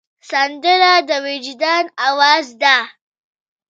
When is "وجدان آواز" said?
1.25-2.47